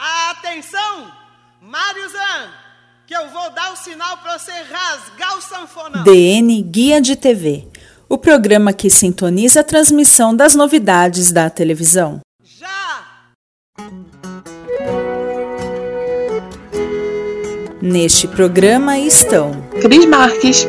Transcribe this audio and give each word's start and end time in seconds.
Atenção, 0.00 1.10
Mariozan, 1.60 2.52
que 3.04 3.16
eu 3.16 3.28
vou 3.30 3.50
dar 3.50 3.72
o 3.72 3.76
sinal 3.76 4.16
para 4.18 4.38
você 4.38 4.52
rasgar 4.52 5.36
o 5.36 5.42
sanfonão. 5.42 6.04
DN 6.04 6.62
Guia 6.62 7.00
de 7.00 7.16
TV, 7.16 7.66
o 8.08 8.16
programa 8.16 8.72
que 8.72 8.88
sintoniza 8.88 9.58
a 9.58 9.64
transmissão 9.64 10.36
das 10.36 10.54
novidades 10.54 11.32
da 11.32 11.50
televisão. 11.50 12.20
Já! 12.44 13.02
Neste 17.82 18.28
programa 18.28 18.96
estão 19.00 19.50
Cris 19.82 20.06
Marques, 20.06 20.64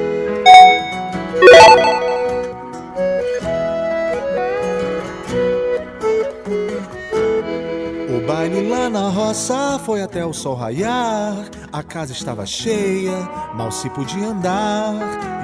baile 8.30 8.70
lá 8.70 8.92
na 8.92 9.10
roça 9.10 9.82
foi 9.84 10.04
até 10.04 10.24
o 10.24 10.32
sol 10.32 10.54
raiar. 10.54 11.50
A 11.74 11.82
casa 11.82 12.14
estava 12.14 12.46
cheia, 12.46 13.28
mal 13.56 13.72
se 13.72 13.90
podia 13.90 14.28
andar. 14.28 14.94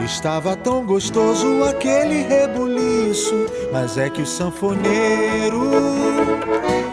Estava 0.05 0.55
tão 0.55 0.86
gostoso 0.86 1.64
aquele 1.64 2.22
rebuliço. 2.22 3.47
Mas 3.73 3.97
é 3.97 4.08
que 4.08 4.22
o 4.22 4.25
sanfoneiro, 4.27 5.72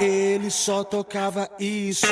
ele 0.01 0.49
só 0.49 0.83
tocava 0.83 1.47
isso. 1.61 2.07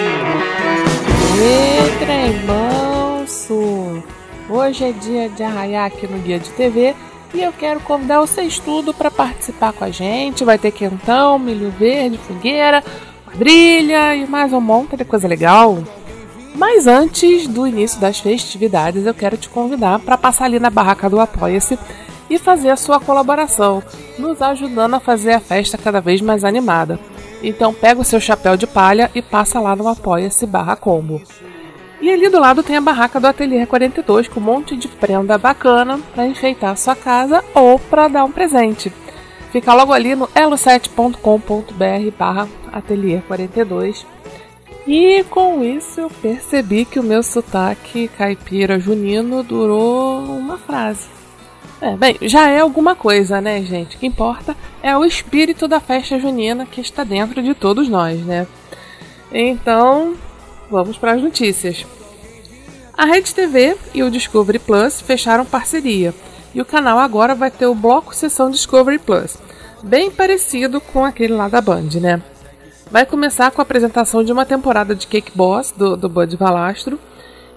Ê, 1.39 2.05
trem 2.05 2.45
manso! 2.45 4.03
Hoje 4.51 4.85
é 4.85 4.93
dia 4.93 5.31
de 5.31 5.43
arraiar 5.43 5.87
aqui 5.87 6.07
no 6.07 6.19
Guia 6.19 6.39
de 6.39 6.51
TV 6.51 6.95
e 7.33 7.41
eu 7.41 7.53
quero 7.53 7.81
convidar 7.81 8.21
vocês 8.21 8.59
tudo 8.59 8.93
para 8.93 9.11
participar 9.11 9.73
com 9.73 9.85
a 9.85 9.91
gente. 9.91 10.45
Vai 10.45 10.59
ter 10.59 10.73
quentão, 10.73 11.39
milho 11.39 11.71
verde, 11.71 12.19
fogueira, 12.19 12.85
quadrilha 13.31 14.17
e 14.17 14.27
mais 14.27 14.53
um 14.53 14.61
monte 14.61 14.97
de 14.97 15.05
coisa 15.05 15.29
legal. 15.29 15.79
Mas 16.55 16.87
antes 16.87 17.47
do 17.47 17.67
início 17.67 18.01
das 18.01 18.19
festividades, 18.19 19.07
eu 19.07 19.15
quero 19.15 19.37
te 19.37 19.49
convidar 19.49 20.01
para 20.01 20.19
passar 20.19 20.47
ali 20.47 20.59
na 20.59 20.69
barraca 20.69 21.09
do 21.09 21.21
Apoia-se 21.21 21.79
e 22.29 22.39
fazer 22.39 22.71
a 22.71 22.77
sua 22.77 23.01
colaboração, 23.01 23.83
nos 24.19 24.43
ajudando 24.43 24.95
a 24.95 25.01
fazer 25.01 25.33
a 25.33 25.41
festa 25.41 25.79
cada 25.79 26.01
vez 26.01 26.21
mais 26.21 26.45
animada. 26.45 26.99
Então 27.43 27.73
pega 27.73 28.01
o 28.01 28.05
seu 28.05 28.21
chapéu 28.21 28.57
de 28.57 28.67
palha 28.67 29.11
e 29.15 29.23
passa 29.23 29.61
lá 29.61 29.75
no 29.75 29.89
Apoia-se 29.89 30.47
barra 30.47 30.77
combo. 30.77 31.23
E 32.01 32.11
ali 32.11 32.29
do 32.29 32.41
lado 32.41 32.63
tem 32.63 32.77
a 32.77 32.81
barraca 32.81 33.21
do 33.21 33.27
Ateliê 33.27 33.65
42 33.65 34.29
com 34.29 34.41
um 34.41 34.43
monte 34.43 34.77
de 34.77 34.89
prenda 34.89 35.39
bacana 35.39 36.01
para 36.15 36.27
enfeitar 36.27 36.71
a 36.71 36.77
sua 36.77 36.97
casa 36.97 37.45
ou 37.55 37.79
para 37.79 38.09
dar 38.09 38.25
um 38.25 38.33
presente. 38.33 38.93
Fica 39.53 39.75
logo 39.75 39.93
ali 39.93 40.15
no 40.15 40.29
elo7.com.br 40.29 42.17
barra 42.17 42.49
Ateliê 42.73 43.21
42. 43.23 44.07
E 44.87 45.25
com 45.25 45.63
isso 45.63 46.01
eu 46.01 46.11
percebi 46.11 46.85
que 46.85 46.99
o 46.99 47.03
meu 47.03 47.23
sotaque 47.23 48.09
caipira 48.09 48.79
junino 48.79 49.43
durou 49.43 50.25
uma 50.25 50.57
frase. 50.57 51.09
É, 51.81 51.97
bem, 51.97 52.17
já 52.23 52.49
é 52.49 52.61
alguma 52.61 52.95
coisa, 52.95 53.41
né, 53.41 53.63
gente? 53.63 53.97
O 53.97 53.99
que 53.99 54.07
importa 54.07 54.57
é 54.83 54.97
o 54.97 55.05
espírito 55.05 55.67
da 55.67 55.81
festa 55.81 56.19
junina 56.19 56.67
que 56.67 56.81
está 56.81 57.05
dentro 57.05 57.43
de 57.43 57.55
todos 57.55 57.89
nós, 57.89 58.21
né? 58.21 58.47
Então, 59.33 60.15
vamos 60.71 60.99
para 60.99 61.13
as 61.13 61.23
notícias. 61.23 61.87
A 62.97 63.07
Rede 63.07 63.35
TV 63.35 63.77
e 63.95 64.03
o 64.03 64.11
Discovery 64.11 64.59
Plus 64.59 65.01
fecharam 65.01 65.45
parceria 65.45 66.15
e 66.55 66.61
o 66.61 66.65
canal 66.65 66.99
agora 66.99 67.35
vai 67.35 67.51
ter 67.51 67.67
o 67.67 67.75
bloco 67.75 68.15
sessão 68.15 68.51
Discovery 68.51 68.99
Plus, 68.99 69.37
bem 69.83 70.11
parecido 70.11 70.81
com 70.81 71.05
aquele 71.05 71.35
lá 71.35 71.49
da 71.49 71.61
Band, 71.61 71.89
né? 72.01 72.23
Vai 72.91 73.07
começar 73.07 73.51
com 73.51 73.61
a 73.61 73.63
apresentação 73.63 74.25
de 74.25 74.33
uma 74.33 74.45
temporada 74.45 74.95
de 74.95 75.07
Cake 75.07 75.33
Boss 75.35 75.73
do, 75.73 75.97
do 75.97 76.09
Bud 76.09 76.37
Valastro 76.37 76.99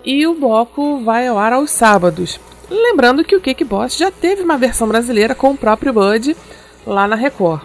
e 0.06 0.28
o 0.28 0.36
bloco 0.36 1.00
vai 1.04 1.28
ao 1.28 1.40
ar 1.40 1.54
aos 1.54 1.72
sábados. 1.72 2.40
Lembrando 2.70 3.24
que 3.24 3.36
o 3.36 3.42
Cake 3.42 3.64
Boss 3.64 3.98
já 3.98 4.12
teve 4.12 4.44
uma 4.44 4.58
versão 4.58 4.88
brasileira 4.88 5.34
com 5.34 5.52
o 5.52 5.58
próprio 5.58 5.92
Bud 5.92 6.38
lá 6.86 7.08
na 7.08 7.16
Record. 7.16 7.62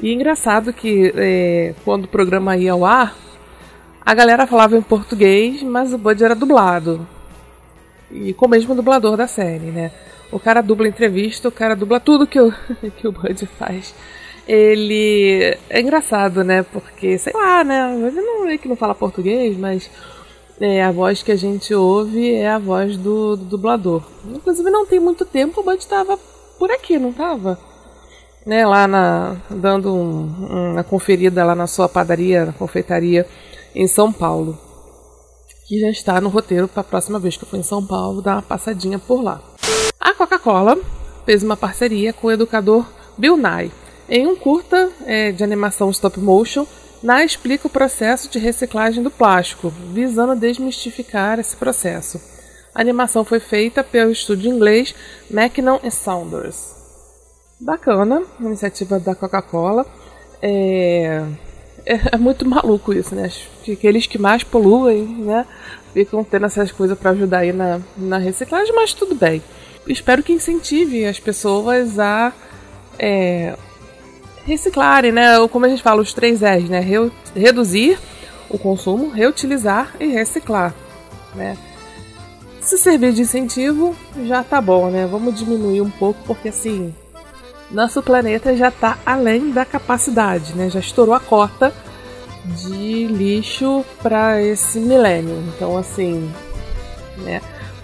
E 0.00 0.12
engraçado 0.12 0.72
que 0.72 1.12
é, 1.14 1.74
quando 1.84 2.04
o 2.04 2.08
programa 2.08 2.56
ia 2.56 2.72
ao 2.72 2.84
ar, 2.84 3.14
a 4.04 4.14
galera 4.14 4.46
falava 4.46 4.76
em 4.76 4.82
português, 4.82 5.62
mas 5.62 5.92
o 5.92 5.98
Bud 5.98 6.22
era 6.22 6.34
dublado. 6.34 7.06
E 8.10 8.32
com 8.34 8.46
o 8.46 8.48
mesmo 8.48 8.74
dublador 8.74 9.16
da 9.16 9.26
série, 9.26 9.70
né? 9.70 9.92
O 10.34 10.40
cara 10.40 10.60
dubla 10.60 10.88
entrevista, 10.88 11.46
o 11.46 11.52
cara 11.52 11.76
dubla 11.76 12.00
tudo 12.00 12.26
que 12.26 12.40
o, 12.40 12.52
que 12.98 13.06
o 13.06 13.12
Bud 13.12 13.46
faz. 13.56 13.94
Ele 14.48 15.56
é 15.70 15.80
engraçado, 15.80 16.42
né? 16.42 16.64
Porque, 16.64 17.16
sei 17.16 17.32
lá, 17.32 17.62
né? 17.62 17.94
Ele 18.04 18.20
não 18.20 18.48
é 18.48 18.58
que 18.58 18.66
não 18.66 18.74
fala 18.74 18.96
português, 18.96 19.56
mas 19.56 19.88
é, 20.60 20.82
a 20.82 20.90
voz 20.90 21.22
que 21.22 21.30
a 21.30 21.36
gente 21.36 21.72
ouve 21.72 22.34
é 22.34 22.48
a 22.48 22.58
voz 22.58 22.96
do, 22.96 23.36
do 23.36 23.44
dublador. 23.44 24.02
Inclusive, 24.26 24.68
não 24.70 24.84
tem 24.84 24.98
muito 24.98 25.24
tempo, 25.24 25.60
o 25.60 25.62
Bud 25.62 25.78
estava 25.78 26.18
por 26.58 26.68
aqui, 26.68 26.98
não 26.98 27.10
estava? 27.10 27.56
Né, 28.44 28.66
lá 28.66 28.88
na, 28.88 29.36
dando 29.48 29.94
um, 29.94 30.72
uma 30.72 30.82
conferida 30.82 31.44
lá 31.44 31.54
na 31.54 31.68
sua 31.68 31.88
padaria, 31.88 32.46
na 32.46 32.52
confeitaria 32.52 33.24
em 33.72 33.86
São 33.86 34.12
Paulo. 34.12 34.58
Que 35.68 35.78
já 35.78 35.90
está 35.90 36.20
no 36.20 36.28
roteiro 36.28 36.66
para 36.66 36.80
a 36.80 36.84
próxima 36.84 37.20
vez 37.20 37.36
que 37.36 37.44
eu 37.44 37.48
for 37.48 37.56
em 37.56 37.62
São 37.62 37.86
Paulo 37.86 38.20
dar 38.20 38.32
uma 38.32 38.42
passadinha 38.42 38.98
por 38.98 39.22
lá. 39.22 39.40
A 40.00 40.12
Coca-Cola 40.14 40.78
fez 41.24 41.42
uma 41.42 41.56
parceria 41.56 42.12
com 42.12 42.26
o 42.26 42.32
educador 42.32 42.86
Bill 43.16 43.36
Nye. 43.36 43.70
Em 44.08 44.26
um 44.26 44.36
curta 44.36 44.90
é, 45.06 45.32
de 45.32 45.42
animação 45.42 45.90
stop 45.90 46.20
motion, 46.20 46.66
Nye 47.02 47.24
explica 47.24 47.66
o 47.66 47.70
processo 47.70 48.30
de 48.30 48.38
reciclagem 48.38 49.02
do 49.02 49.10
plástico, 49.10 49.72
visando 49.92 50.36
desmistificar 50.36 51.38
esse 51.38 51.56
processo. 51.56 52.20
A 52.74 52.80
animação 52.80 53.24
foi 53.24 53.40
feita 53.40 53.84
pelo 53.84 54.10
estúdio 54.10 54.50
inglês 54.50 54.94
Mackinnon 55.30 55.78
Saunders. 55.90 56.74
Bacana, 57.60 58.22
iniciativa 58.40 58.98
da 58.98 59.14
Coca-Cola. 59.14 59.86
É, 60.42 61.24
é, 61.86 62.00
é, 62.12 62.16
muito 62.16 62.48
maluco 62.48 62.92
isso, 62.92 63.14
né? 63.14 63.30
Que 63.62 63.72
aqueles 63.72 64.06
que 64.06 64.18
mais 64.18 64.42
poluem, 64.42 65.04
né? 65.06 65.46
Ficam 65.92 66.24
tendo 66.24 66.46
essas 66.46 66.72
coisas 66.72 66.98
para 66.98 67.10
ajudar 67.10 67.38
aí 67.38 67.52
na, 67.52 67.80
na 67.96 68.18
reciclagem, 68.18 68.74
mas 68.74 68.92
tudo 68.92 69.14
bem. 69.14 69.42
Espero 69.86 70.22
que 70.22 70.32
incentive 70.32 71.04
as 71.04 71.20
pessoas 71.20 71.98
a 71.98 72.32
é, 72.98 73.56
reciclarem, 74.44 75.12
né? 75.12 75.38
Ou 75.38 75.48
como 75.48 75.66
a 75.66 75.68
gente 75.68 75.82
fala, 75.82 76.00
os 76.00 76.14
três 76.14 76.40
R's, 76.40 76.68
né? 76.68 76.80
Re 76.80 77.10
reduzir 77.34 77.98
o 78.48 78.58
consumo, 78.58 79.10
reutilizar 79.10 79.94
e 80.00 80.06
reciclar, 80.06 80.74
né? 81.34 81.56
Se 82.60 82.78
servir 82.78 83.12
de 83.12 83.22
incentivo, 83.22 83.94
já 84.24 84.42
tá 84.42 84.60
bom, 84.60 84.88
né? 84.90 85.06
Vamos 85.06 85.38
diminuir 85.38 85.82
um 85.82 85.90
pouco, 85.90 86.18
porque 86.26 86.48
assim, 86.48 86.94
nosso 87.74 88.00
planeta 88.02 88.56
já 88.56 88.68
está 88.68 88.96
além 89.04 89.50
da 89.50 89.64
capacidade, 89.64 90.54
né? 90.54 90.70
Já 90.70 90.78
estourou 90.78 91.14
a 91.14 91.20
cota 91.20 91.72
de 92.44 93.06
lixo 93.06 93.84
para 94.02 94.40
esse 94.40 94.78
milênio. 94.78 95.42
Então, 95.48 95.76
assim, 95.76 96.30
né? 97.18 97.40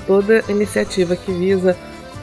Toda 0.06 0.44
iniciativa 0.48 1.16
que 1.16 1.32
visa 1.32 1.76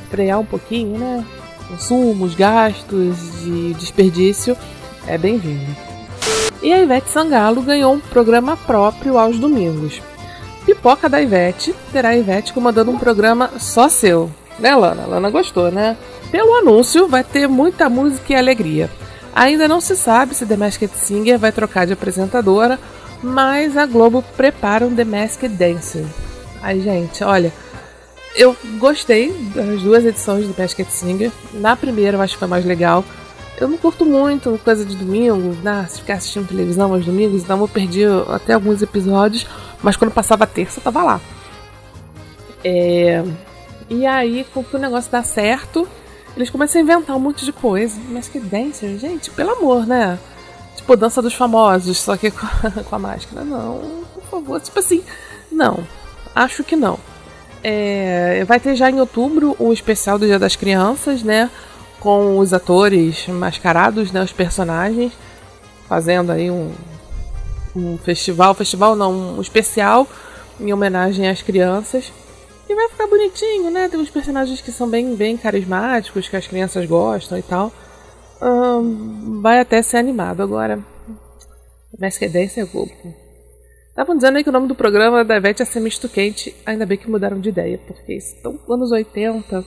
frear 0.10 0.40
um 0.40 0.46
pouquinho, 0.46 0.98
né? 0.98 1.26
Consumos, 1.68 2.34
gastos 2.34 3.18
de 3.44 3.74
desperdício 3.74 4.58
é 5.06 5.18
bem-vindo. 5.18 5.76
E 6.62 6.72
a 6.72 6.82
Ivete 6.82 7.10
Sangalo 7.10 7.62
ganhou 7.62 7.94
um 7.94 8.00
programa 8.00 8.56
próprio 8.56 9.18
aos 9.18 9.38
domingos. 9.38 10.02
Pipoca 10.66 11.10
da 11.10 11.22
Ivete 11.22 11.76
terá 11.92 12.10
a 12.10 12.18
Ivete 12.18 12.54
comandando 12.54 12.92
um 12.92 12.98
programa 12.98 13.52
só 13.60 13.90
seu. 13.90 14.32
Né, 14.58 14.74
Lana? 14.74 15.06
Lana 15.06 15.30
gostou, 15.30 15.70
né? 15.70 15.98
Pelo 16.32 16.56
anúncio, 16.56 17.08
vai 17.08 17.24
ter 17.24 17.48
muita 17.48 17.90
música 17.90 18.34
e 18.34 18.36
alegria. 18.36 18.90
Ainda 19.34 19.68
não 19.68 19.80
se 19.80 19.96
sabe 19.96 20.34
se 20.34 20.46
The 20.46 20.58
Masked 20.58 20.92
Singer 20.96 21.38
vai 21.38 21.52
trocar 21.52 21.86
de 21.86 21.94
apresentadora, 21.94 22.80
mas 23.22 23.78
a 23.78 23.86
Globo 23.86 24.24
prepara 24.36 24.86
um 24.86 24.96
The 24.96 25.06
Masked 25.06 25.50
Dancer. 25.50 26.06
Ai, 26.62 26.80
gente, 26.80 27.24
olha, 27.24 27.54
eu 28.36 28.56
gostei 28.78 29.32
das 29.54 29.82
duas 29.82 30.06
edições 30.06 30.48
do 30.48 30.60
Masked 30.60 30.92
Singer. 30.92 31.32
Na 31.54 31.76
primeira 31.76 32.18
eu 32.18 32.22
acho 32.22 32.34
que 32.34 32.40
foi 32.40 32.48
mais 32.48 32.66
legal. 32.66 33.06
eu 33.60 33.68
não 33.68 33.78
curto 33.78 34.06
muito 34.06 34.60
coisa 34.64 34.86
de 34.86 34.96
domingo, 34.96 35.56
né? 35.64 35.86
Se 35.90 36.00
ficar 36.02 36.16
assistindo 36.16 36.48
televisão 36.48 36.94
aos 36.94 37.06
domingos, 37.06 37.44
então 37.44 37.60
eu 37.60 37.68
perdi 37.68 38.04
até 38.30 38.54
alguns 38.54 38.82
episódios, 38.82 39.48
mas 39.82 39.96
quando 39.96 40.12
passava 40.12 40.44
a 40.44 40.48
terça 40.48 40.80
eu 40.80 40.84
tava 40.84 41.04
lá. 41.04 41.22
É... 42.64 43.24
E 43.90 44.06
aí, 44.06 44.46
com 44.54 44.64
o 44.74 44.78
negócio 44.78 45.12
dar 45.12 45.24
certo, 45.24 45.88
eles 46.38 46.52
começam 46.52 46.80
a 46.80 46.84
inventar 46.84 47.16
um 47.16 47.20
monte 47.20 47.44
de 47.44 47.52
coisa. 47.52 48.00
Mas 48.10 48.30
que 48.30 48.40
dancer, 48.40 49.00
gente, 49.00 49.32
pelo 49.32 49.54
amor, 49.54 49.88
né? 49.88 50.20
Tipo, 50.76 50.96
dança 50.96 51.20
dos 51.20 51.34
famosos, 51.34 51.98
só 51.98 52.16
que 52.16 52.30
com 52.88 52.96
a, 52.96 53.00
máscara. 53.00 53.44
Não, 53.44 54.04
por 54.14 54.24
favor. 54.30 54.62
Tipo 54.62 54.78
assim, 54.78 55.04
não. 55.52 55.86
Acho 56.36 56.64
que 56.64 56.76
não. 56.76 57.00
É, 57.64 58.46
vai 58.46 58.60
ter 58.60 58.76
já 58.76 58.90
em 58.90 59.00
outubro 59.00 59.56
o 59.58 59.74
especial 59.74 60.20
do 60.20 60.28
Dia 60.28 60.38
das 60.38 60.56
Crianças, 60.56 61.24
né? 61.24 61.50
Com 62.00 62.38
os 62.38 62.54
atores 62.54 63.28
mascarados, 63.28 64.12
né? 64.12 64.22
Os 64.22 64.32
personagens. 64.32 65.14
Fazendo 65.90 66.32
aí 66.32 66.52
um, 66.52 66.72
um 67.76 67.98
festival. 67.98 68.54
Festival 68.54 68.96
não, 68.96 69.38
um 69.38 69.42
especial 69.42 70.08
em 70.60 70.72
homenagem 70.72 71.28
às 71.28 71.42
crianças. 71.42 72.12
E 72.70 72.76
vai 72.76 72.90
ficar 72.90 73.08
bonitinho, 73.08 73.72
né? 73.72 73.88
Tem 73.88 74.00
uns 74.00 74.10
personagens 74.10 74.60
que 74.62 74.72
são 74.72 74.90
bem, 74.90 75.16
bem 75.16 75.38
carismáticos, 75.38 76.28
que 76.28 76.36
as 76.36 76.48
crianças 76.48 76.86
gostam 76.86 77.38
e 77.38 77.42
tal. 77.42 77.72
Vai 79.42 79.60
até 79.60 79.82
ser 79.82 79.98
animado 79.98 80.44
agora. 80.44 80.84
Mas 82.00 82.18
que 82.18 82.28
Dance 82.28 82.60
é 82.60 82.66
Globo. 82.66 82.92
Estavam 83.90 84.16
dizendo 84.16 84.38
aí 84.38 84.44
que 84.44 84.50
o 84.50 84.54
nome 84.54 84.68
do 84.68 84.76
programa 84.76 85.26
da 85.26 85.38
Ivete 85.38 85.62
ia 85.62 85.66
ser 85.66 85.80
Misto 85.80 86.08
Quente. 86.08 86.54
Ainda 86.66 86.86
bem 86.86 86.98
que 86.98 87.10
mudaram 87.10 87.40
de 87.40 87.50
ideia, 87.50 87.80
porque 87.88 88.14
estão 88.14 88.60
anos 88.70 88.92
80. 88.92 89.66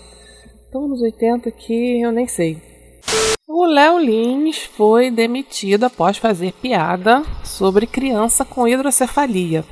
Estão 0.64 0.84
anos 0.84 1.00
80 1.00 1.50
que 1.50 2.00
eu 2.00 2.12
nem 2.12 2.28
sei. 2.28 2.62
O 3.48 3.64
Léo 3.64 3.98
Lins 3.98 4.62
foi 4.62 5.10
demitido 5.10 5.84
após 5.84 6.18
fazer 6.18 6.52
piada 6.52 7.24
sobre 7.42 7.86
criança 7.86 8.44
com 8.44 8.68
hidrocefalia. 8.68 9.64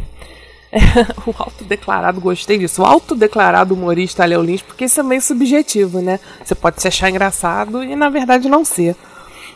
O 1.27 1.35
autodeclarado, 1.37 2.21
gostei 2.21 2.59
disso, 2.59 2.83
o 2.83 2.85
autodeclarado 2.85 3.75
humorista 3.75 4.25
Léo 4.25 4.43
Lins, 4.43 4.63
porque 4.63 4.85
isso 4.85 5.01
é 5.01 5.03
meio 5.03 5.23
subjetivo, 5.23 6.01
né? 6.01 6.21
Você 6.45 6.55
pode 6.55 6.81
se 6.81 6.89
achar 6.89 7.11
engraçado 7.11 7.83
e 7.83 7.97
na 7.97 8.09
verdade 8.09 8.49
não 8.49 8.65
ser. 8.65 8.97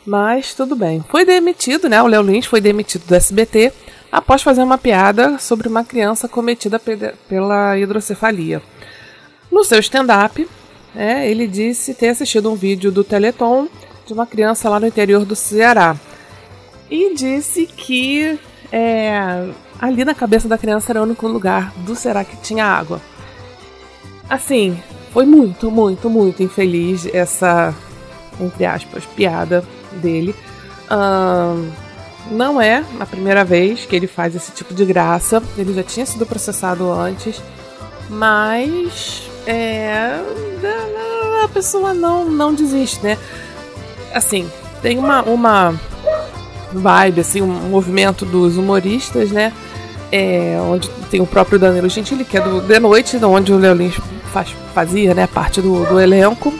Mas 0.05 0.55
tudo 0.55 0.75
bem. 0.75 1.05
Foi 1.09 1.25
demitido, 1.25 1.89
né? 1.89 2.03
O 2.03 2.07
Léo 2.07 2.23
Lins 2.23 2.47
foi 2.47 2.61
demitido 2.61 3.07
do 3.07 3.15
SBT 3.15 3.73
após 4.11 4.43
fazer 4.43 4.63
uma 4.63 4.77
piada 4.77 5.39
sobre 5.39 5.69
uma 5.69 5.85
criança 5.85 6.29
cometida 6.29 6.81
pela 7.29 7.79
hidrocefalia. 7.79 8.61
No 9.51 9.65
seu 9.65 9.79
stand-up, 9.79 10.49
é, 10.95 11.31
ele 11.31 11.47
disse 11.47 11.95
ter 11.95 12.09
assistido 12.09 12.51
um 12.51 12.57
vídeo 12.57 12.91
do 12.91 13.05
Teleton 13.05 13.69
de 14.07 14.13
uma 14.13 14.27
criança 14.27 14.69
lá 14.69 14.81
no 14.81 14.87
interior 14.87 15.25
do 15.25 15.37
Ceará. 15.37 15.97
E 16.91 17.15
disse 17.15 17.67
que 17.67 18.39
é, 18.71 19.49
ali 19.83 20.05
na 20.05 20.15
cabeça 20.15 20.47
da 20.47 20.57
criança 20.57 20.93
era 20.93 21.01
o 21.01 21.03
único 21.03 21.27
lugar 21.27 21.73
do 21.79 21.97
será 21.97 22.25
que 22.25 22.37
tinha 22.37 22.65
água. 22.65 23.01
Assim, 24.31 24.81
foi 25.13 25.27
muito, 25.27 25.73
muito, 25.73 26.09
muito 26.09 26.41
infeliz 26.41 27.05
essa, 27.13 27.75
entre 28.41 28.65
aspas, 28.65 29.05
piada 29.05 29.65
dele. 30.01 30.37
não 32.31 32.63
é 32.63 32.85
a 33.01 33.05
primeira 33.05 33.45
vez 33.45 33.85
que 33.85 33.97
ele 33.97 34.07
faz 34.07 34.37
esse 34.37 34.53
tipo 34.53 34.73
de 34.73 34.85
graça. 34.85 35.43
Ele 35.59 35.75
já 35.75 35.83
tinha 35.83 36.07
sido 36.07 36.25
processado 36.25 36.89
antes, 36.93 37.43
mas 38.09 39.29
é, 39.49 40.23
a 41.43 41.49
pessoa 41.49 41.93
não, 41.93 42.31
não 42.31 42.55
desiste, 42.55 43.03
né? 43.03 43.19
Assim, 44.15 44.49
tem 44.81 44.97
uma, 44.97 45.23
uma 45.23 45.75
vibe, 46.73 47.21
assim, 47.21 47.43
um 47.43 47.69
movimento 47.69 48.25
dos 48.25 48.57
humoristas, 48.57 49.33
né? 49.33 49.53
É, 50.13 50.59
onde 50.61 50.91
tem 51.11 51.23
o 51.23 51.27
próprio 51.27 51.59
Danilo 51.59 51.89
Gentili, 51.89 52.25
que 52.25 52.37
é 52.37 52.41
do 52.41 52.61
The 52.61 52.79
Noite, 52.79 53.17
onde 53.25 53.51
o 53.51 53.59
Léo 53.59 53.91
faz, 54.31 54.51
fazia 54.75 55.15
né, 55.15 55.27
parte 55.27 55.63
do, 55.63 55.87
do 55.87 55.99
elenco, 55.99 56.53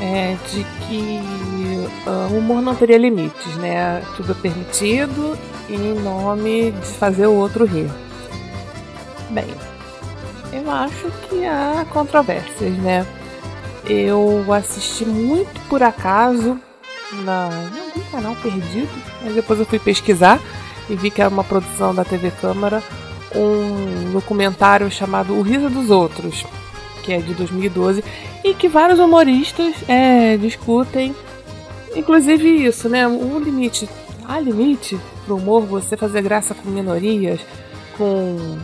é, 0.00 0.36
de 0.50 0.64
que 0.86 1.20
uh, 2.06 2.32
o 2.32 2.38
humor 2.38 2.62
não 2.62 2.74
teria 2.74 2.96
limites, 2.96 3.54
né? 3.56 4.02
Tudo 4.16 4.32
é 4.32 4.34
permitido 4.34 5.36
em 5.68 5.94
nome 6.00 6.70
de 6.70 6.86
fazer 6.86 7.26
o 7.26 7.34
outro 7.34 7.64
rir. 7.64 7.90
Bem, 9.28 9.46
eu 10.52 10.70
acho 10.70 11.10
que 11.28 11.44
há 11.44 11.84
controvérsias, 11.90 12.76
né? 12.78 13.06
Eu 13.86 14.44
assisti 14.52 15.04
muito 15.04 15.60
por 15.68 15.82
acaso 15.82 16.58
na, 17.24 17.44
algum 17.44 18.10
canal 18.10 18.36
perdido, 18.36 18.88
mas 19.22 19.34
depois 19.34 19.58
eu 19.58 19.66
fui 19.66 19.78
pesquisar 19.78 20.40
e 20.90 20.96
vi 20.96 21.10
que 21.10 21.20
era 21.20 21.30
uma 21.30 21.44
produção 21.44 21.94
da 21.94 22.04
TV 22.04 22.32
Câmara, 22.32 22.82
um 23.34 24.12
documentário 24.12 24.90
chamado 24.90 25.34
O 25.34 25.40
Riso 25.40 25.70
dos 25.70 25.88
Outros, 25.88 26.44
que 27.04 27.12
é 27.12 27.18
de 27.18 27.32
2012, 27.32 28.02
e 28.44 28.52
que 28.54 28.68
vários 28.68 28.98
humoristas 28.98 29.74
é, 29.88 30.36
discutem, 30.36 31.14
inclusive 31.94 32.66
isso, 32.66 32.88
né? 32.88 33.06
O 33.06 33.38
limite. 33.38 33.88
Há 34.24 34.38
limite 34.40 34.98
pro 35.24 35.36
humor 35.36 35.62
você 35.62 35.96
fazer 35.96 36.22
graça 36.22 36.54
com 36.54 36.68
minorias, 36.68 37.40
com. 37.96 38.58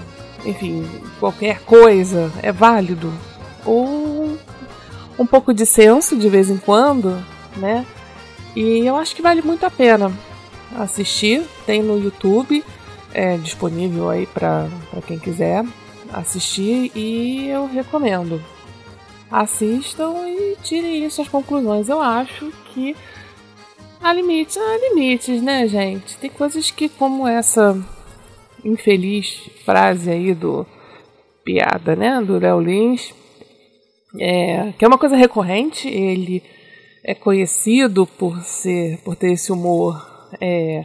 enfim, 0.44 0.84
qualquer 1.20 1.60
coisa, 1.60 2.30
é 2.42 2.50
válido. 2.50 3.12
Ou 3.64 4.36
um 5.18 5.26
pouco 5.26 5.54
de 5.54 5.64
senso 5.64 6.16
de 6.16 6.28
vez 6.28 6.50
em 6.50 6.56
quando, 6.56 7.22
né? 7.56 7.86
E 8.54 8.84
eu 8.86 8.96
acho 8.96 9.14
que 9.14 9.22
vale 9.22 9.42
muito 9.42 9.64
a 9.64 9.70
pena 9.70 10.12
assistir. 10.74 11.44
Tem 11.64 11.82
no 11.82 11.98
YouTube, 11.98 12.64
é 13.12 13.36
disponível 13.36 14.10
aí 14.10 14.26
para 14.26 14.68
quem 15.06 15.18
quiser 15.18 15.64
assistir 16.12 16.92
e 16.94 17.48
eu 17.48 17.66
recomendo. 17.66 18.42
Assistam 19.30 20.14
e 20.28 20.56
tirem 20.62 21.08
suas 21.10 21.28
conclusões. 21.28 21.88
Eu 21.88 22.00
acho 22.00 22.52
que 22.72 22.96
há 24.00 24.12
limites, 24.12 24.56
há 24.56 24.78
limites, 24.88 25.42
né, 25.42 25.66
gente? 25.66 26.16
Tem 26.18 26.30
coisas 26.30 26.70
que, 26.70 26.88
como 26.88 27.26
essa 27.26 27.76
infeliz 28.64 29.48
frase 29.64 30.10
aí 30.10 30.34
do 30.34 30.66
piada, 31.44 31.94
né, 31.94 32.20
do 32.20 32.38
Léo 32.38 32.60
Lins, 32.60 33.14
é, 34.18 34.72
que 34.78 34.84
é 34.84 34.88
uma 34.88 34.98
coisa 34.98 35.16
recorrente, 35.16 35.88
ele 35.88 36.42
é 37.04 37.14
conhecido 37.14 38.06
por 38.06 38.40
ser, 38.42 38.98
por 39.04 39.14
ter 39.14 39.32
esse 39.32 39.52
humor 39.52 40.15
é, 40.40 40.84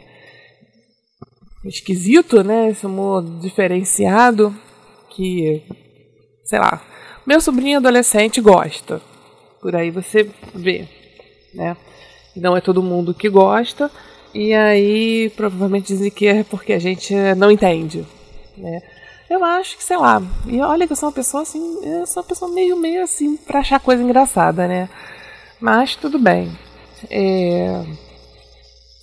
esquisito, 1.64 2.42
né? 2.42 2.70
Esse 2.70 2.86
humor 2.86 3.22
diferenciado 3.40 4.54
que, 5.10 5.62
sei 6.44 6.58
lá, 6.58 6.82
meu 7.26 7.40
sobrinho 7.40 7.78
adolescente 7.78 8.40
gosta. 8.40 9.00
Por 9.60 9.76
aí 9.76 9.90
você 9.90 10.28
vê, 10.54 10.88
né? 11.54 11.76
Não 12.34 12.56
é 12.56 12.60
todo 12.60 12.82
mundo 12.82 13.14
que 13.14 13.28
gosta. 13.28 13.90
E 14.34 14.54
aí 14.54 15.30
provavelmente 15.36 15.88
dizem 15.88 16.10
que 16.10 16.26
é 16.26 16.42
porque 16.42 16.72
a 16.72 16.78
gente 16.78 17.14
não 17.36 17.50
entende, 17.50 18.06
né? 18.56 18.80
Eu 19.28 19.44
acho 19.44 19.76
que, 19.78 19.84
sei 19.84 19.96
lá, 19.96 20.22
e 20.46 20.60
olha 20.60 20.86
que 20.86 20.92
eu 20.92 20.96
sou 20.96 21.08
uma 21.08 21.14
pessoa 21.14 21.42
assim, 21.42 21.78
eu 21.82 22.06
sou 22.06 22.22
uma 22.22 22.28
pessoa 22.28 22.50
meio, 22.50 22.76
meio 22.76 23.02
assim, 23.02 23.36
pra 23.36 23.60
achar 23.60 23.80
coisa 23.80 24.02
engraçada, 24.02 24.68
né? 24.68 24.90
Mas 25.60 25.96
tudo 25.96 26.18
bem. 26.18 26.50
É, 27.10 27.82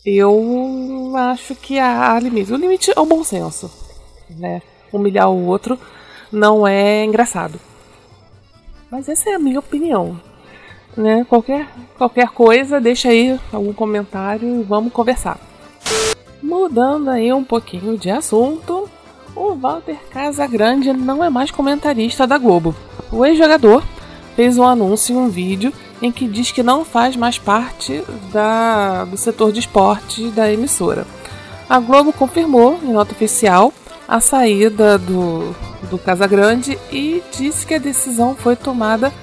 eu 0.06 1.14
acho 1.16 1.56
que 1.56 1.80
há 1.80 2.20
limite. 2.20 2.54
O 2.54 2.58
limite 2.58 2.92
é 2.96 3.00
o 3.00 3.06
bom 3.06 3.24
senso. 3.24 3.72
Né? 4.30 4.62
Humilhar 4.92 5.30
o 5.30 5.46
outro 5.46 5.80
não 6.32 6.68
é 6.68 7.04
engraçado. 7.04 7.60
Mas 8.90 9.08
essa 9.08 9.30
é 9.30 9.34
a 9.34 9.40
minha 9.40 9.60
opinião. 9.60 10.20
Né? 10.96 11.26
Qualquer, 11.28 11.68
qualquer 11.98 12.30
coisa, 12.30 12.80
deixa 12.82 13.10
aí 13.10 13.40
algum 13.52 13.74
comentário 13.74 14.62
e 14.62 14.64
vamos 14.64 14.92
conversar. 14.92 15.40
Mudando 16.42 17.10
aí 17.10 17.32
um 17.34 17.44
pouquinho 17.44 17.98
de 17.98 18.10
assunto, 18.10 18.90
o 19.36 19.54
Walter 19.56 19.98
Casagrande 20.10 20.92
não 20.94 21.24
é 21.24 21.30
mais 21.30 21.52
comentarista 21.52 22.26
da 22.26 22.38
Globo. 22.38 22.76
O 23.12 23.26
ex-jogador 23.26 23.84
fez 24.36 24.58
um 24.58 24.64
anúncio 24.64 25.14
em 25.14 25.18
um 25.18 25.30
vídeo 25.30 25.74
em 26.02 26.12
que 26.12 26.28
diz 26.28 26.52
que 26.52 26.64
não 26.64 26.86
faz 26.86 27.16
mais 27.16 27.38
parte 27.38 28.04
da, 28.32 29.06
do 29.06 29.18
setor 29.18 29.52
de 29.52 29.60
esporte 29.60 30.30
da 30.30 30.52
emissora. 30.52 31.06
A 31.70 31.80
Globo 31.80 32.14
confirmou, 32.14 32.80
em 32.82 32.92
nota 32.92 33.12
oficial, 33.12 33.74
a 34.08 34.20
saída 34.20 34.98
do, 34.98 35.56
do 35.90 35.98
Casagrande 35.98 36.80
e 36.92 37.22
disse 37.38 37.66
que 37.66 37.76
a 37.76 37.80
decisão 37.80 38.36
foi 38.36 38.56
tomada 38.56 39.14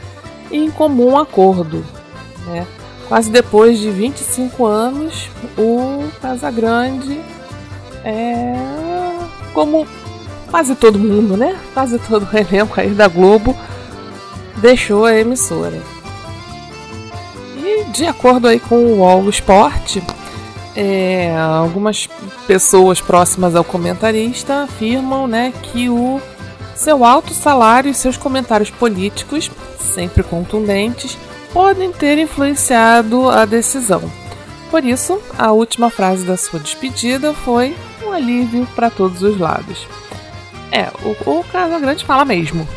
em 0.50 0.70
comum 0.70 1.18
acordo. 1.18 1.84
Né? 2.46 2.66
Quase 3.08 3.30
depois 3.30 3.78
de 3.78 3.90
25 3.90 4.64
anos, 4.64 5.28
o 5.58 6.04
Casagrande 6.20 7.20
é 8.04 8.54
como 9.52 9.86
quase 10.48 10.76
todo 10.76 10.98
mundo, 10.98 11.36
né? 11.36 11.58
Quase 11.74 11.98
todo 11.98 12.28
o 12.30 12.30
elenco 12.36 12.80
aí 12.80 12.90
da 12.90 13.08
Globo 13.08 13.56
deixou 14.58 15.04
a 15.04 15.14
emissora 15.14 15.95
de 17.90 18.06
acordo 18.06 18.48
aí 18.48 18.60
com 18.60 18.76
o 18.76 18.98
UOL 18.98 19.28
Sport, 19.30 19.98
é, 20.74 21.34
algumas 21.36 22.06
pessoas 22.46 23.00
próximas 23.00 23.56
ao 23.56 23.64
comentarista 23.64 24.64
afirmam 24.64 25.26
né, 25.26 25.52
que 25.62 25.88
o 25.88 26.20
seu 26.74 27.04
alto 27.04 27.32
salário 27.32 27.90
e 27.90 27.94
seus 27.94 28.16
comentários 28.16 28.70
políticos, 28.70 29.50
sempre 29.78 30.22
contundentes, 30.22 31.16
podem 31.52 31.90
ter 31.90 32.18
influenciado 32.18 33.30
a 33.30 33.46
decisão. 33.46 34.02
Por 34.70 34.84
isso, 34.84 35.18
a 35.38 35.52
última 35.52 35.88
frase 35.88 36.26
da 36.26 36.36
sua 36.36 36.60
despedida 36.60 37.32
foi 37.32 37.74
um 38.04 38.12
alívio 38.12 38.68
para 38.74 38.90
todos 38.90 39.22
os 39.22 39.38
lados. 39.38 39.86
É, 40.70 40.90
o, 41.02 41.38
o 41.38 41.44
Casagrande 41.44 42.04
fala 42.04 42.24
mesmo, 42.24 42.68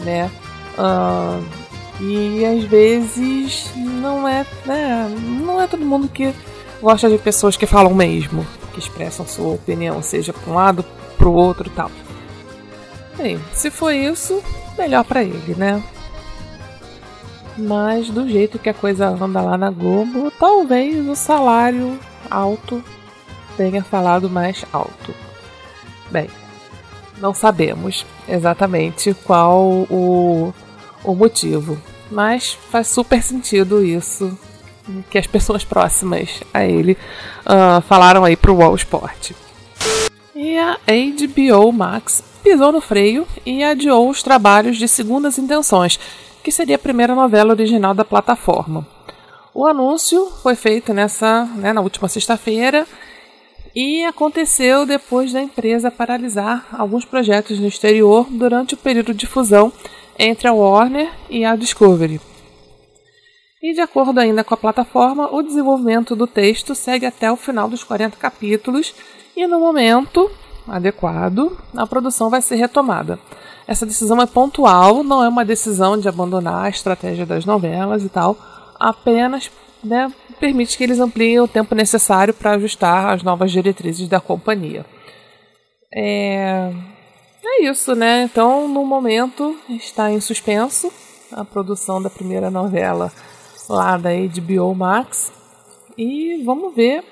né? 0.00 0.30
Uh, 0.76 1.63
e 2.00 2.44
às 2.44 2.64
vezes 2.64 3.72
não 3.76 4.26
é, 4.26 4.44
né, 4.66 5.08
não 5.44 5.60
é 5.60 5.66
todo 5.66 5.84
mundo 5.84 6.08
que 6.08 6.34
gosta 6.80 7.08
de 7.08 7.18
pessoas 7.18 7.56
que 7.56 7.66
falam 7.66 7.94
mesmo, 7.94 8.46
que 8.72 8.78
expressam 8.78 9.26
sua 9.26 9.54
opinião, 9.54 10.02
seja 10.02 10.32
para 10.32 10.50
um 10.50 10.54
lado, 10.54 10.84
para 11.16 11.28
o 11.28 11.32
outro 11.32 11.70
tal. 11.70 11.90
Bem, 13.16 13.40
se 13.52 13.70
foi 13.70 13.98
isso, 13.98 14.42
melhor 14.76 15.04
para 15.04 15.22
ele, 15.22 15.54
né? 15.54 15.82
Mas 17.56 18.10
do 18.10 18.28
jeito 18.28 18.58
que 18.58 18.68
a 18.68 18.74
coisa 18.74 19.08
anda 19.08 19.40
lá 19.40 19.56
na 19.56 19.70
Globo, 19.70 20.32
talvez 20.38 21.08
o 21.08 21.14
salário 21.14 21.98
alto 22.28 22.82
tenha 23.56 23.84
falado 23.84 24.28
mais 24.28 24.64
alto. 24.72 25.14
Bem, 26.10 26.28
não 27.18 27.32
sabemos 27.32 28.04
exatamente 28.28 29.14
qual 29.24 29.62
o, 29.88 30.52
o 31.04 31.14
motivo, 31.14 31.80
mas 32.10 32.58
faz 32.70 32.88
super 32.88 33.22
sentido 33.22 33.84
isso 33.84 34.36
que 35.10 35.18
as 35.18 35.26
pessoas 35.26 35.64
próximas 35.64 36.40
a 36.52 36.64
ele 36.64 36.96
uh, 37.46 37.80
falaram 37.82 38.24
aí 38.24 38.36
pro 38.36 38.56
Wall 38.56 38.74
Sport. 38.76 39.32
E 40.34 40.58
a 40.58 40.78
HBO 40.86 41.72
Max 41.72 42.22
pisou 42.42 42.72
no 42.72 42.80
freio 42.80 43.26
e 43.46 43.62
adiou 43.62 44.08
os 44.08 44.22
trabalhos 44.22 44.76
de 44.76 44.86
Segundas 44.86 45.38
Intenções, 45.38 45.98
que 46.42 46.52
seria 46.52 46.76
a 46.76 46.78
primeira 46.78 47.14
novela 47.14 47.52
original 47.52 47.94
da 47.94 48.04
plataforma. 48.04 48.86
O 49.54 49.66
anúncio 49.66 50.30
foi 50.42 50.54
feito 50.54 50.92
nessa, 50.92 51.44
né, 51.56 51.72
na 51.72 51.80
última 51.80 52.08
sexta-feira 52.08 52.86
e 53.74 54.04
aconteceu 54.04 54.84
depois 54.84 55.32
da 55.32 55.40
empresa 55.40 55.90
paralisar 55.90 56.66
alguns 56.72 57.04
projetos 57.04 57.58
no 57.58 57.66
exterior 57.66 58.26
durante 58.28 58.74
o 58.74 58.76
período 58.76 59.14
de 59.14 59.26
fusão 59.26 59.72
entre 60.18 60.48
a 60.48 60.52
Warner 60.52 61.10
e 61.28 61.44
a 61.44 61.56
Discovery. 61.56 62.20
E 63.62 63.72
de 63.72 63.80
acordo 63.80 64.20
ainda 64.20 64.44
com 64.44 64.54
a 64.54 64.58
plataforma, 64.58 65.34
o 65.34 65.42
desenvolvimento 65.42 66.14
do 66.14 66.26
texto 66.26 66.74
segue 66.74 67.06
até 67.06 67.32
o 67.32 67.36
final 67.36 67.68
dos 67.68 67.82
40 67.82 68.16
capítulos 68.16 68.94
e 69.34 69.46
no 69.46 69.58
momento 69.58 70.30
adequado, 70.68 71.58
a 71.76 71.86
produção 71.86 72.30
vai 72.30 72.42
ser 72.42 72.56
retomada. 72.56 73.18
Essa 73.66 73.86
decisão 73.86 74.20
é 74.20 74.26
pontual, 74.26 75.02
não 75.02 75.24
é 75.24 75.28
uma 75.28 75.44
decisão 75.44 75.98
de 75.98 76.08
abandonar 76.08 76.66
a 76.66 76.68
estratégia 76.68 77.24
das 77.24 77.44
novelas 77.44 78.04
e 78.04 78.08
tal, 78.08 78.36
apenas 78.78 79.50
né, 79.82 80.12
permite 80.38 80.76
que 80.76 80.84
eles 80.84 81.00
ampliem 81.00 81.40
o 81.40 81.48
tempo 81.48 81.74
necessário 81.74 82.34
para 82.34 82.52
ajustar 82.52 83.14
as 83.14 83.22
novas 83.22 83.50
diretrizes 83.50 84.08
da 84.08 84.20
companhia. 84.20 84.84
É, 85.94 86.70
é 87.46 87.64
isso, 87.64 87.94
né? 87.94 88.22
Então, 88.22 88.68
no 88.68 88.84
momento, 88.84 89.56
está 89.68 90.10
em 90.10 90.20
suspenso 90.20 90.92
a 91.32 91.44
produção 91.44 92.00
da 92.00 92.08
primeira 92.08 92.50
novela 92.50 93.12
lá 93.68 93.96
da 93.96 94.10
HBO 94.10 94.74
Max. 94.74 95.32
E 95.96 96.42
vamos 96.44 96.74
ver 96.74 97.04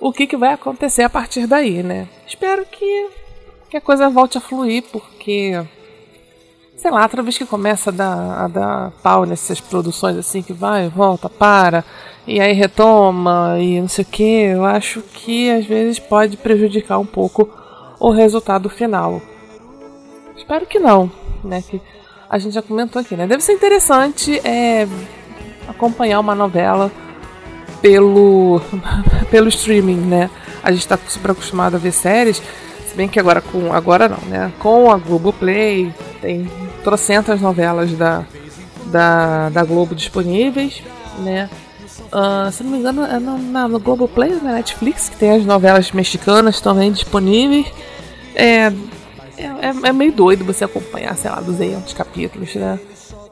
o 0.00 0.12
que, 0.12 0.26
que 0.26 0.36
vai 0.36 0.52
acontecer 0.52 1.02
a 1.02 1.10
partir 1.10 1.46
daí, 1.46 1.82
né? 1.82 2.08
Espero 2.26 2.64
que, 2.66 3.08
que 3.70 3.76
a 3.76 3.80
coisa 3.80 4.08
volte 4.08 4.38
a 4.38 4.40
fluir, 4.40 4.84
porque, 4.92 5.60
sei 6.76 6.90
lá, 6.90 7.08
toda 7.08 7.22
vez 7.22 7.36
que 7.36 7.46
começa 7.46 7.90
a 7.90 7.92
dar, 7.92 8.44
a 8.44 8.48
dar 8.48 8.90
pau 9.02 9.24
nessas 9.24 9.60
produções 9.60 10.16
assim, 10.16 10.42
que 10.42 10.52
vai, 10.52 10.88
volta, 10.88 11.28
para, 11.28 11.84
e 12.26 12.40
aí 12.40 12.52
retoma, 12.52 13.56
e 13.58 13.80
não 13.80 13.88
sei 13.88 14.04
o 14.04 14.08
que, 14.08 14.22
eu 14.22 14.64
acho 14.64 15.02
que 15.02 15.50
às 15.50 15.64
vezes 15.64 15.98
pode 15.98 16.36
prejudicar 16.36 16.98
um 16.98 17.06
pouco 17.06 17.48
o 17.98 18.10
resultado 18.10 18.68
final. 18.68 19.20
Espero 20.38 20.64
que 20.64 20.78
não, 20.78 21.10
né? 21.42 21.62
Que 21.68 21.80
a 22.30 22.38
gente 22.38 22.54
já 22.54 22.62
comentou 22.62 23.02
aqui, 23.02 23.16
né? 23.16 23.26
Deve 23.26 23.42
ser 23.42 23.52
interessante 23.52 24.38
é, 24.46 24.86
acompanhar 25.66 26.20
uma 26.20 26.34
novela 26.34 26.90
pelo, 27.82 28.60
pelo 29.30 29.48
streaming, 29.48 29.96
né? 29.96 30.30
A 30.62 30.70
gente 30.70 30.82
está 30.82 30.98
super 31.08 31.32
acostumado 31.32 31.74
a 31.74 31.78
ver 31.78 31.92
séries, 31.92 32.40
se 32.86 32.94
bem 32.94 33.08
que 33.08 33.18
agora 33.18 33.40
com 33.40 33.72
agora 33.72 34.08
não, 34.08 34.20
né? 34.28 34.52
Com 34.58 34.90
a 34.90 34.96
Globoplay 34.96 35.92
tem 36.20 36.48
trocentas 36.84 37.40
novelas 37.40 37.92
da, 37.92 38.24
da, 38.86 39.48
da 39.48 39.64
Globo 39.64 39.94
disponíveis, 39.94 40.82
né? 41.18 41.50
Uh, 42.12 42.50
se 42.50 42.62
não 42.62 42.70
me 42.70 42.78
engano, 42.78 43.04
é 43.04 43.18
na, 43.18 43.68
no 43.68 43.78
Globoplay 43.80 44.30
na 44.42 44.52
Netflix 44.52 45.08
que 45.08 45.16
tem 45.16 45.32
as 45.32 45.44
novelas 45.44 45.90
mexicanas 45.92 46.60
também 46.60 46.92
disponíveis. 46.92 47.66
É, 48.34 48.72
é, 49.42 49.88
é, 49.88 49.92
meio 49.92 50.12
doido 50.12 50.44
você 50.44 50.64
acompanhar, 50.64 51.16
sei 51.16 51.30
lá, 51.30 51.40
200 51.40 51.92
capítulos, 51.92 52.54
né? 52.54 52.78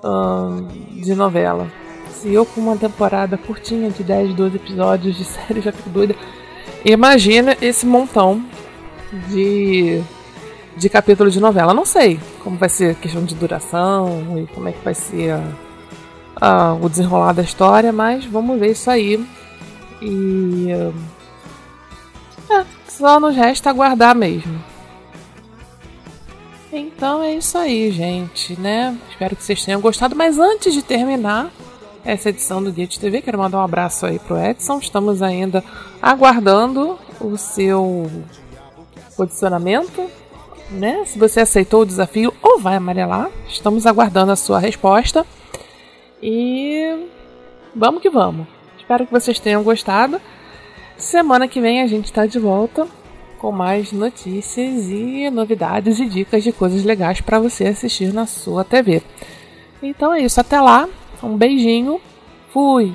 Uh, 0.02 0.62
de 0.92 1.14
novela. 1.14 1.70
Se 2.10 2.32
eu 2.32 2.46
com 2.46 2.60
uma 2.60 2.76
temporada 2.76 3.36
curtinha 3.36 3.90
de 3.90 4.02
10, 4.02 4.34
12 4.34 4.56
episódios 4.56 5.16
de 5.16 5.24
série 5.26 5.60
já 5.60 5.72
fico 5.72 5.90
doida. 5.90 6.14
Imagina 6.84 7.56
esse 7.60 7.84
montão 7.84 8.44
de, 9.28 10.00
de 10.76 10.88
capítulo 10.88 11.30
de 11.30 11.40
novela. 11.40 11.74
Não 11.74 11.84
sei 11.84 12.20
como 12.42 12.56
vai 12.56 12.68
ser 12.68 12.92
a 12.92 12.94
questão 12.94 13.24
de 13.24 13.34
duração 13.34 14.38
e 14.38 14.46
como 14.54 14.68
é 14.68 14.72
que 14.72 14.84
vai 14.84 14.94
ser 14.94 15.32
a, 15.32 15.42
a, 16.40 16.74
o 16.74 16.88
desenrolar 16.88 17.32
da 17.32 17.42
história, 17.42 17.92
mas 17.92 18.24
vamos 18.24 18.58
ver 18.58 18.72
isso 18.72 18.90
aí. 18.90 19.24
E. 20.00 20.68
É, 20.70 22.64
só 22.88 23.18
nos 23.18 23.34
resta 23.34 23.70
aguardar 23.70 24.14
mesmo. 24.14 24.75
Então 26.72 27.22
é 27.22 27.34
isso 27.34 27.56
aí, 27.56 27.90
gente, 27.90 28.58
né? 28.60 28.98
Espero 29.10 29.36
que 29.36 29.42
vocês 29.42 29.64
tenham 29.64 29.80
gostado. 29.80 30.16
Mas 30.16 30.38
antes 30.38 30.74
de 30.74 30.82
terminar, 30.82 31.50
essa 32.06 32.28
edição 32.28 32.62
do 32.62 32.72
Guia 32.72 32.86
de 32.86 32.98
TV. 32.98 33.20
Quero 33.20 33.38
mandar 33.38 33.58
um 33.58 33.64
abraço 33.64 34.06
aí 34.06 34.18
pro 34.18 34.38
Edson. 34.38 34.78
Estamos 34.78 35.20
ainda 35.20 35.62
aguardando 36.00 36.98
o 37.20 37.36
seu 37.36 38.10
posicionamento, 39.16 40.08
né? 40.70 41.04
Se 41.04 41.18
você 41.18 41.40
aceitou 41.40 41.82
o 41.82 41.86
desafio 41.86 42.32
ou 42.40 42.60
vai 42.60 42.76
amarelar, 42.76 43.30
estamos 43.48 43.86
aguardando 43.86 44.32
a 44.32 44.36
sua 44.36 44.60
resposta. 44.60 45.26
E 46.22 47.08
vamos 47.74 48.00
que 48.00 48.08
vamos. 48.08 48.46
Espero 48.78 49.04
que 49.04 49.12
vocês 49.12 49.40
tenham 49.40 49.62
gostado. 49.62 50.20
Semana 50.96 51.48
que 51.48 51.60
vem 51.60 51.82
a 51.82 51.86
gente 51.86 52.06
está 52.06 52.24
de 52.24 52.38
volta 52.38 52.86
com 53.38 53.52
mais 53.52 53.92
notícias 53.92 54.90
e 54.90 55.30
novidades 55.30 56.00
e 56.00 56.06
dicas 56.06 56.42
de 56.42 56.52
coisas 56.52 56.84
legais 56.84 57.20
para 57.20 57.38
você 57.38 57.64
assistir 57.64 58.12
na 58.12 58.26
sua 58.26 58.64
TV. 58.64 59.02
Então 59.82 60.12
é 60.12 60.20
isso, 60.20 60.40
até 60.40 60.60
lá. 60.60 60.88
Um 61.22 61.36
beijinho. 61.36 62.00
Fui. 62.52 62.94